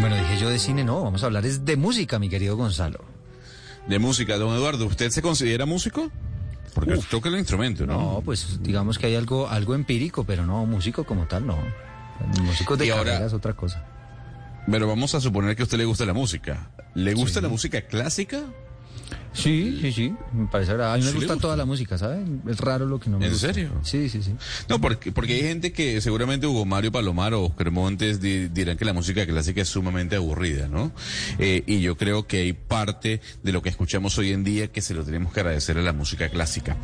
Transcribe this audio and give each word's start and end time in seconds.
Bueno, 0.00 0.16
dije 0.16 0.38
yo 0.38 0.50
de 0.50 0.58
cine, 0.58 0.84
no, 0.84 1.02
vamos 1.02 1.22
a 1.22 1.26
hablar 1.26 1.46
es 1.46 1.64
de 1.64 1.76
música, 1.76 2.18
mi 2.18 2.28
querido 2.28 2.56
Gonzalo. 2.56 3.04
De 3.88 3.98
música, 3.98 4.36
don 4.36 4.54
Eduardo, 4.54 4.86
¿usted 4.86 5.10
se 5.10 5.22
considera 5.22 5.64
músico? 5.66 6.10
Porque 6.74 6.94
usted 6.94 7.08
toca 7.10 7.28
el 7.28 7.38
instrumento, 7.38 7.86
¿no? 7.86 8.14
No, 8.14 8.20
pues 8.24 8.62
digamos 8.62 8.98
que 8.98 9.06
hay 9.06 9.14
algo, 9.14 9.48
algo 9.48 9.74
empírico, 9.74 10.24
pero 10.24 10.44
no, 10.44 10.66
músico 10.66 11.04
como 11.04 11.26
tal, 11.26 11.46
no. 11.46 11.56
Músicos 12.42 12.78
de 12.78 12.90
ahora- 12.92 13.04
carrera 13.12 13.26
es 13.26 13.32
otra 13.32 13.54
cosa. 13.54 13.84
Pero 14.70 14.88
vamos 14.88 15.14
a 15.14 15.20
suponer 15.20 15.54
que 15.56 15.62
a 15.62 15.64
usted 15.64 15.78
le 15.78 15.84
gusta 15.84 16.04
la 16.04 16.12
música. 16.12 16.70
¿Le 16.94 17.14
gusta 17.14 17.40
la 17.40 17.48
música 17.48 17.82
clásica? 17.82 18.42
Sí, 19.36 19.78
sí, 19.82 19.92
sí, 19.92 20.14
me 20.32 20.46
parece 20.46 20.72
agradable. 20.72 20.94
A 20.94 20.98
mí 20.98 21.04
me 21.04 21.10
¿Sí 21.10 21.14
le 21.14 21.18
gusta, 21.20 21.34
gusta? 21.34 21.42
toda 21.42 21.56
la 21.56 21.64
música, 21.66 21.98
¿sabes? 21.98 22.26
Es 22.48 22.58
raro 22.58 22.86
lo 22.86 22.98
que 22.98 23.10
no 23.10 23.18
me 23.18 23.26
¿En 23.26 23.32
gusta. 23.32 23.48
serio? 23.52 23.70
Sí, 23.82 24.08
sí, 24.08 24.22
sí. 24.22 24.34
No, 24.68 24.80
porque, 24.80 25.12
porque 25.12 25.34
hay 25.34 25.42
gente 25.42 25.72
que 25.72 26.00
seguramente 26.00 26.46
Hugo 26.46 26.64
Mario 26.64 26.90
Palomar 26.90 27.34
o 27.34 27.44
Oscar 27.44 27.70
Montes 27.70 28.20
di- 28.20 28.48
dirán 28.48 28.76
que 28.78 28.84
la 28.86 28.92
música 28.94 29.26
clásica 29.26 29.60
es 29.62 29.68
sumamente 29.68 30.16
aburrida, 30.16 30.68
¿no? 30.68 30.90
Eh, 31.38 31.62
y 31.66 31.80
yo 31.80 31.96
creo 31.96 32.26
que 32.26 32.38
hay 32.38 32.52
parte 32.54 33.20
de 33.42 33.52
lo 33.52 33.60
que 33.62 33.68
escuchamos 33.68 34.16
hoy 34.18 34.32
en 34.32 34.42
día 34.42 34.68
que 34.68 34.80
se 34.80 34.94
lo 34.94 35.04
tenemos 35.04 35.32
que 35.32 35.40
agradecer 35.40 35.76
a 35.78 35.82
la 35.82 35.92
música 35.92 36.28
clásica. 36.30 36.76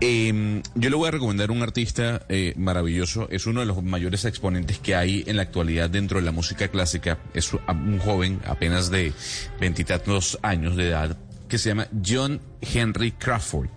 Eh, 0.00 0.62
yo 0.76 0.90
le 0.90 0.96
voy 0.96 1.08
a 1.08 1.10
recomendar 1.10 1.50
un 1.50 1.62
artista 1.62 2.22
eh, 2.28 2.54
maravilloso, 2.56 3.28
es 3.30 3.46
uno 3.46 3.60
de 3.60 3.66
los 3.66 3.82
mayores 3.82 4.24
exponentes 4.24 4.78
que 4.78 4.94
hay 4.94 5.24
en 5.26 5.36
la 5.36 5.42
actualidad 5.42 5.90
dentro 5.90 6.18
de 6.18 6.24
la 6.24 6.32
música 6.32 6.68
clásica, 6.68 7.18
es 7.34 7.52
un 7.52 7.98
joven 7.98 8.40
apenas 8.46 8.90
de 8.90 9.12
veintitantos 9.60 10.38
años 10.42 10.76
de 10.76 10.88
edad 10.88 11.18
que 11.50 11.58
se 11.58 11.68
llama 11.68 11.88
John 12.06 12.40
Henry 12.62 13.12
Crawford, 13.12 13.68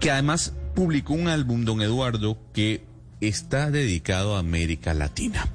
que 0.00 0.10
además 0.10 0.54
publicó 0.74 1.12
un 1.12 1.28
álbum, 1.28 1.66
don 1.66 1.82
Eduardo, 1.82 2.38
que 2.54 2.86
está 3.20 3.70
dedicado 3.70 4.36
a 4.36 4.38
América 4.38 4.94
Latina. 4.94 5.46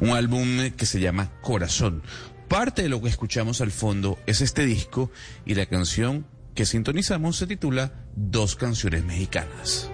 Un 0.00 0.10
álbum 0.10 0.60
eh, 0.60 0.72
que 0.74 0.86
se 0.86 1.00
llama 1.00 1.30
Corazón. 1.42 2.02
Parte 2.48 2.82
de 2.82 2.88
lo 2.88 3.02
que 3.02 3.08
escuchamos 3.08 3.60
al 3.60 3.72
fondo 3.72 4.18
es 4.26 4.40
este 4.40 4.64
disco 4.64 5.10
y 5.44 5.54
la 5.54 5.66
canción 5.66 6.24
que 6.54 6.64
sintonizamos 6.64 7.36
se 7.36 7.46
titula 7.46 7.92
Dos 8.16 8.56
canciones 8.56 9.04
mexicanas. 9.04 9.90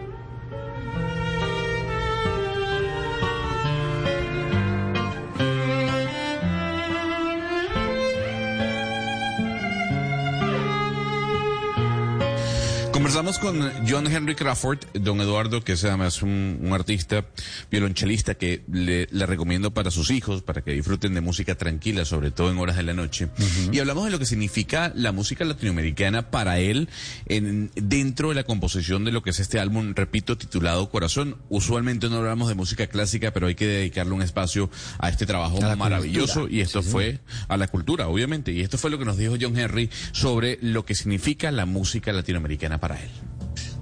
Conversamos 12.97 13.39
con 13.39 13.61
John 13.86 14.06
Henry 14.11 14.34
Crawford, 14.34 14.78
don 14.94 15.20
Eduardo, 15.20 15.62
que 15.62 15.72
es 15.72 15.84
además 15.84 16.22
un, 16.22 16.58
un 16.62 16.72
artista 16.72 17.27
violonchelista 17.70 18.36
que 18.36 18.62
le, 18.72 19.06
le 19.11 19.27
recomiendo 19.27 19.70
para 19.75 19.91
sus 19.91 20.11
hijos, 20.11 20.41
para 20.41 20.62
que 20.62 20.72
disfruten 20.72 21.12
de 21.12 21.20
música 21.20 21.56
tranquila, 21.56 22.06
sobre 22.06 22.30
todo 22.30 22.50
en 22.50 22.56
horas 22.56 22.77
de 22.77 22.84
la 22.84 22.94
noche. 22.94 23.28
Y 23.70 23.80
hablamos 23.80 24.06
de 24.06 24.12
lo 24.12 24.19
que 24.19 24.25
significa 24.25 24.92
la 24.94 25.12
música 25.12 25.44
latinoamericana 25.44 26.30
para 26.30 26.58
él 26.58 26.88
en, 27.27 27.70
dentro 27.75 28.30
de 28.30 28.34
la 28.34 28.44
composición 28.44 29.05
de 29.05 29.12
lo 29.12 29.22
que 29.22 29.28
es 29.28 29.41
este 29.41 29.60
álbum, 29.60 29.92
repito, 29.94 30.38
titulado 30.38 30.88
Corazón. 30.88 31.36
Usualmente 31.50 32.08
no 32.08 32.16
hablamos 32.16 32.48
de 32.48 32.55
música 32.55 32.86
clásica, 32.86 33.31
pero 33.31 33.48
hay 33.48 33.56
que 33.56 33.66
dedicarle 33.66 34.14
un 34.14 34.22
espacio 34.22 34.70
a 34.98 35.10
este 35.10 35.27
trabajo 35.27 35.62
A 35.62 35.77
maravilloso 35.77 36.41
cultura. 36.41 36.56
y 36.56 36.62
esto 36.62 36.81
Sí, 36.81 36.86
sí. 36.86 36.92
fue 36.92 37.20
a 37.48 37.58
la 37.58 37.69
cultura, 37.69 38.08
obviamente. 38.08 38.53
Y 38.53 38.62
esto 38.62 38.78
fue 38.78 38.91
lo 38.91 38.98
que 38.98 39.05
nos 39.05 39.19
dijo 39.19 39.36
John 39.38 39.58
Henry 39.58 39.91
sobre 40.12 40.58
lo 40.62 40.86
que 40.86 40.94
significa 40.94 41.50
la 41.53 41.66
música 41.66 42.10
latinoamericana 42.10 42.78
para 42.78 42.85
él. 42.94 43.10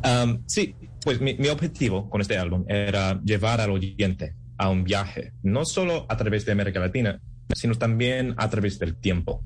Um, 0.04 0.42
sí, 0.46 0.74
pues 1.04 1.20
mi, 1.20 1.34
mi 1.34 1.48
objetivo 1.48 2.08
con 2.08 2.20
este 2.20 2.38
álbum 2.38 2.64
era 2.66 3.20
llevar 3.22 3.60
al 3.60 3.70
oyente 3.70 4.34
a 4.56 4.70
un 4.70 4.84
viaje, 4.84 5.32
no 5.42 5.64
solo 5.64 6.06
a 6.08 6.16
través 6.16 6.44
de 6.46 6.52
América 6.52 6.80
Latina, 6.80 7.20
sino 7.54 7.74
también 7.74 8.34
a 8.38 8.48
través 8.48 8.78
del 8.78 8.96
tiempo. 8.96 9.44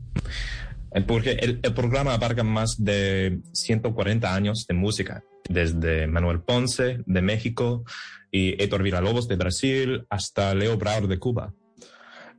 Eh, 0.92 1.02
Porque 1.02 1.32
el, 1.32 1.60
el 1.62 1.74
programa 1.74 2.14
abarca 2.14 2.44
más 2.44 2.76
de 2.78 3.40
140 3.52 4.34
años 4.34 4.66
de 4.68 4.74
música, 4.74 5.22
desde 5.48 6.06
Manuel 6.06 6.40
Ponce 6.40 7.00
de 7.06 7.22
México 7.22 7.84
y 8.30 8.62
Héctor 8.62 8.82
Villalobos 8.82 9.28
de 9.28 9.36
Brasil 9.36 10.06
hasta 10.10 10.54
Leo 10.54 10.76
Brauer 10.76 11.08
de 11.08 11.18
Cuba. 11.18 11.54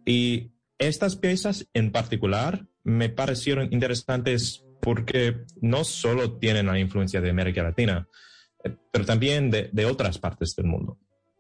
Y 0.06 0.52
estas 0.78 1.16
piezas 1.16 1.68
en 1.74 1.92
particular 1.92 2.66
me 2.84 3.10
parecieron 3.10 3.68
interesantes 3.72 4.64
porque 4.82 5.46
no 5.62 5.84
solo 5.84 6.38
tienen 6.38 6.68
la 6.68 6.80
influencia 6.80 7.22
de 7.22 7.30
América 7.30 7.64
Latina, 7.64 8.08
eh, 8.64 8.76
pero 8.92 9.06
también 9.06 9.50
de, 9.50 9.70
de 9.72 9.86
otras 9.86 10.18
partes 10.18 10.56
del 10.56 10.66
mundo. 10.66 10.98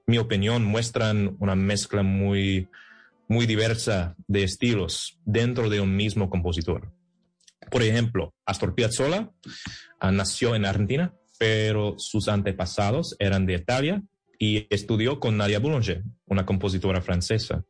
Mi 0.07 0.17
opinión 0.17 0.65
muestran 0.65 1.35
una 1.39 1.55
mezcla 1.55 2.03
muy, 2.03 2.67
muy 3.27 3.45
diversa 3.45 4.15
de 4.27 4.43
estilos 4.43 5.19
dentro 5.23 5.69
de 5.69 5.79
un 5.79 5.95
mismo 5.95 6.29
compositor. 6.29 6.91
Por 7.69 7.83
ejemplo, 7.83 8.33
Astor 8.45 8.73
Piazzolla 8.73 9.31
ah, 9.99 10.11
nació 10.11 10.55
en 10.55 10.65
Argentina, 10.65 11.13
pero 11.37 11.95
sus 11.97 12.27
antepasados 12.27 13.15
eran 13.19 13.45
de 13.45 13.53
Italia 13.53 14.03
y 14.39 14.67
estudió 14.69 15.19
con 15.19 15.37
Nadia 15.37 15.59
Boulanger, 15.59 16.03
una 16.25 16.45
compositora 16.45 17.01
francesa. 17.01 17.63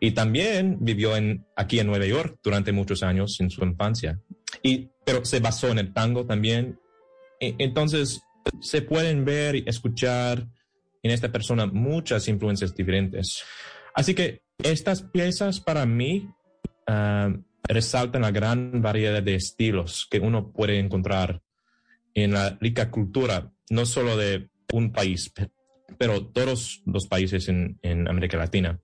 Y 0.00 0.12
también 0.12 0.78
vivió 0.80 1.16
en, 1.16 1.44
aquí 1.54 1.78
en 1.78 1.88
Nueva 1.88 2.06
York 2.06 2.38
durante 2.42 2.72
muchos 2.72 3.02
años 3.02 3.38
en 3.40 3.50
su 3.50 3.62
infancia. 3.64 4.18
Y, 4.62 4.90
pero 5.04 5.24
se 5.24 5.40
basó 5.40 5.68
en 5.68 5.78
el 5.78 5.92
tango 5.92 6.26
también. 6.26 6.78
E- 7.40 7.54
Entonces, 7.58 8.22
se 8.60 8.82
pueden 8.82 9.24
ver 9.24 9.56
y 9.56 9.64
escuchar 9.66 10.46
en 11.02 11.10
esta 11.10 11.30
persona 11.32 11.66
muchas 11.66 12.28
influencias 12.28 12.74
diferentes. 12.74 13.42
Así 13.94 14.14
que 14.14 14.42
estas 14.62 15.02
piezas 15.02 15.60
para 15.60 15.86
mí 15.86 16.28
ah, 16.86 17.32
resaltan 17.68 18.22
la 18.22 18.30
gran 18.30 18.82
variedad 18.82 19.22
de 19.22 19.34
estilos 19.34 20.06
que 20.10 20.20
uno 20.20 20.52
puede 20.52 20.78
encontrar 20.78 21.42
en 22.14 22.32
la 22.32 22.58
rica 22.60 22.90
cultura, 22.90 23.52
no 23.70 23.86
solo 23.86 24.16
de 24.16 24.50
un 24.72 24.92
país, 24.92 25.30
pe- 25.30 25.50
pero 25.98 26.26
todos 26.26 26.82
los 26.86 27.06
países 27.06 27.48
en, 27.48 27.78
en 27.82 28.08
América 28.08 28.36
Latina. 28.36 28.78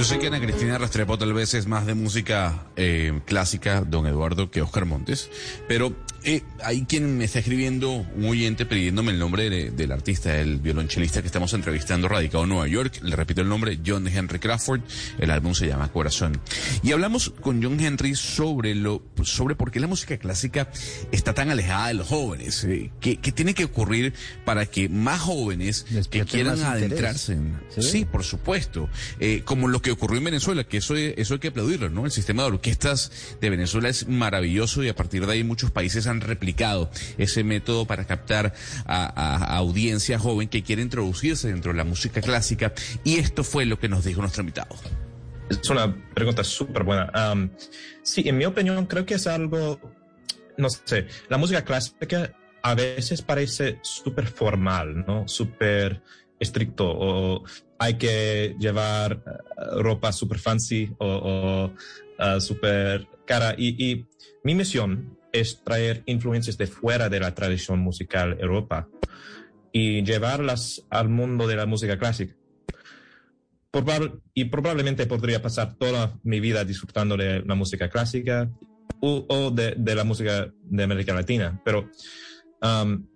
Yo 0.00 0.04
sé 0.04 0.18
que 0.18 0.28
Ana 0.28 0.40
Cristina 0.40 0.78
Restrepo 0.78 1.18
tal 1.18 1.34
vez 1.34 1.52
es 1.52 1.66
más 1.66 1.84
de 1.84 1.92
música 1.92 2.64
eh, 2.76 3.20
clásica, 3.26 3.82
don 3.82 4.06
Eduardo, 4.06 4.50
que 4.50 4.62
Oscar 4.62 4.86
Montes, 4.86 5.28
pero 5.68 5.94
eh, 6.24 6.42
hay 6.64 6.84
quien 6.86 7.18
me 7.18 7.24
está 7.24 7.40
escribiendo, 7.40 7.90
un 8.16 8.24
oyente 8.26 8.64
pidiéndome 8.64 9.12
el 9.12 9.18
nombre 9.18 9.50
de- 9.50 9.70
del 9.70 9.92
artista, 9.92 10.38
el 10.38 10.58
violonchelista 10.58 11.20
que 11.20 11.26
estamos 11.26 11.52
entrevistando, 11.52 12.08
radicado 12.08 12.44
en 12.44 12.50
Nueva 12.50 12.66
York. 12.68 13.00
Le 13.02 13.14
repito 13.14 13.42
el 13.42 13.48
nombre, 13.50 13.78
John 13.86 14.06
Henry 14.08 14.38
Crawford. 14.38 14.80
El 15.18 15.30
álbum 15.30 15.52
se 15.54 15.66
llama 15.66 15.92
Corazón. 15.92 16.40
Y 16.82 16.92
hablamos 16.92 17.30
con 17.40 17.62
John 17.62 17.78
Henry 17.80 18.14
sobre 18.14 18.74
lo, 18.74 19.02
sobre 19.22 19.54
por 19.54 19.70
qué 19.70 19.80
la 19.80 19.86
música 19.86 20.16
clásica 20.18 20.68
está 21.12 21.34
tan 21.34 21.50
alejada 21.50 21.88
de 21.88 21.94
los 21.94 22.08
jóvenes. 22.08 22.64
eh, 22.64 22.90
¿Qué, 23.00 23.16
qué 23.18 23.32
tiene 23.32 23.52
que 23.54 23.64
ocurrir 23.64 24.14
para 24.46 24.64
que 24.66 24.88
más 24.88 25.20
jóvenes 25.20 25.84
que 26.10 26.24
quieran 26.24 26.62
adentrarse 26.62 27.32
en, 27.34 27.60
¿Sí? 27.70 27.82
sí, 27.82 28.04
por 28.06 28.24
supuesto. 28.24 28.88
Eh, 29.20 29.42
como 29.44 29.68
lo 29.68 29.80
que 29.82 29.89
ocurrió 29.92 30.18
en 30.18 30.24
Venezuela, 30.24 30.64
que 30.64 30.78
eso, 30.78 30.94
eso 30.96 31.34
hay 31.34 31.40
que 31.40 31.48
aplaudirlo, 31.48 31.90
¿no? 31.90 32.04
El 32.04 32.10
sistema 32.10 32.42
de 32.42 32.50
orquestas 32.50 33.36
de 33.40 33.50
Venezuela 33.50 33.88
es 33.88 34.08
maravilloso 34.08 34.82
y 34.82 34.88
a 34.88 34.94
partir 34.94 35.26
de 35.26 35.32
ahí 35.32 35.44
muchos 35.44 35.70
países 35.70 36.06
han 36.06 36.20
replicado 36.20 36.90
ese 37.18 37.44
método 37.44 37.86
para 37.86 38.04
captar 38.06 38.52
a, 38.86 39.04
a- 39.06 39.56
audiencia 39.56 40.18
joven 40.18 40.48
que 40.48 40.62
quiere 40.62 40.82
introducirse 40.82 41.48
dentro 41.48 41.72
de 41.72 41.78
la 41.78 41.84
música 41.84 42.20
clásica. 42.20 42.72
Y 43.04 43.18
esto 43.18 43.44
fue 43.44 43.64
lo 43.66 43.78
que 43.78 43.88
nos 43.88 44.04
dijo 44.04 44.20
nuestro 44.20 44.42
invitado. 44.42 44.74
Es 45.48 45.68
una 45.68 45.92
pregunta 46.14 46.44
súper 46.44 46.84
buena. 46.84 47.10
Sí, 48.02 48.22
en 48.28 48.38
mi 48.38 48.44
opinión, 48.44 48.86
creo 48.86 49.04
que 49.04 49.14
es 49.14 49.26
algo, 49.26 49.80
no 50.56 50.68
sé, 50.70 51.06
la 51.28 51.38
música 51.38 51.64
clásica 51.64 52.32
a 52.62 52.74
veces 52.74 53.22
parece 53.22 53.78
súper 53.82 54.26
formal, 54.26 55.04
¿no? 55.06 55.26
Súper 55.26 56.02
estricto 56.38 56.86
o 56.88 57.44
hay 57.80 57.94
que 57.94 58.54
llevar 58.58 59.24
eh, 59.26 59.80
ropa 59.80 60.12
súper 60.12 60.38
fancy 60.38 60.92
o, 60.98 61.72
eh, 62.18 62.40
súper 62.40 63.08
cara. 63.26 63.54
Y, 63.56 64.06
mi 64.42 64.54
misión 64.54 65.18
es 65.32 65.62
traer 65.62 66.02
influencias 66.06 66.56
de 66.56 66.66
fuera 66.66 67.08
de 67.10 67.20
la 67.20 67.34
tradición 67.34 67.78
musical 67.80 68.38
Europa 68.40 68.88
y 69.70 70.02
llevarlas 70.02 70.82
al 70.88 71.10
mundo 71.10 71.46
de 71.46 71.56
la 71.56 71.66
música 71.66 71.98
clásica. 71.98 72.34
Y 74.34 74.46
probablemente 74.46 75.06
podría 75.06 75.42
pasar 75.42 75.74
toda 75.74 76.18
mi 76.22 76.40
vida 76.40 76.64
disfrutando 76.64 77.18
de 77.18 77.42
la 77.44 77.54
música 77.54 77.90
clásica 77.90 78.50
o, 79.00 79.50
de 79.50 79.94
la 79.94 80.04
música 80.04 80.50
de 80.64 80.82
América 80.82 81.14
Latina, 81.14 81.60
pero 81.64 81.90
um, 82.62 83.06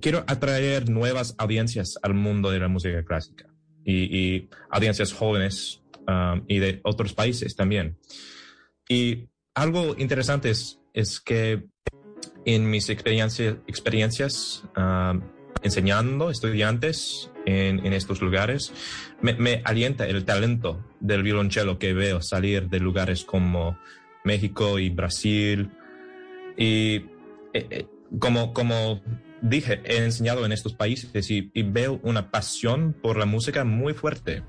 quiero 0.00 0.24
atraer 0.26 0.88
nuevas 0.88 1.34
audiencias 1.36 1.98
al 2.00 2.14
mundo 2.14 2.50
de 2.50 2.60
la 2.60 2.68
música 2.68 3.04
clásica 3.04 3.49
y, 3.84 4.48
audiencias 4.70 5.12
jóvenes 5.12 5.82
um, 6.06 6.44
y 6.48 6.58
de 6.58 6.80
otros 6.84 7.12
países 7.14 7.56
también. 7.56 7.98
Y 8.88 9.28
algo 9.54 9.94
interesante 9.98 10.50
es, 10.50 10.80
es 10.92 11.20
que 11.20 11.64
en 12.44 12.70
mis 12.70 12.88
experiencias, 12.88 14.64
um, 14.76 15.20
enseñando 15.62 16.30
estudiantes 16.30 17.30
en, 17.46 17.92
estos 17.92 18.20
lugares, 18.22 18.72
me, 19.20 19.34
me, 19.34 19.62
alienta 19.64 20.06
el 20.06 20.24
talento 20.24 20.84
del 21.00 21.22
violonchelo 21.22 21.78
que 21.78 21.92
veo 21.92 22.22
salir 22.22 22.68
de 22.68 22.80
lugares 22.80 23.24
como 23.24 23.78
México 24.24 24.78
y 24.78 24.90
Brasil. 24.90 25.70
Y 26.56 26.96
eh, 27.52 27.66
eh, 27.70 27.86
como, 28.18 28.52
como 28.52 29.02
dije, 29.42 29.80
he 29.84 30.04
enseñado 30.04 30.44
en 30.44 30.52
estos 30.52 30.74
países 30.74 31.30
y, 31.30 31.50
y, 31.54 31.62
veo 31.62 32.00
una 32.02 32.30
pasión 32.30 32.94
por 33.00 33.16
la 33.16 33.26
música 33.26 33.64
muy 33.64 33.94
fuerte. 33.94 34.42